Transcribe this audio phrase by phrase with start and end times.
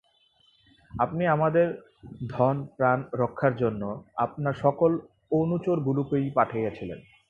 [0.91, 1.67] আপনি আমাদের
[2.29, 3.81] ধন প্রাণ রক্ষার জন্য
[4.17, 4.91] আপনার সকল
[5.31, 6.99] অনুচরগুলিকেই পাঠাইলেন।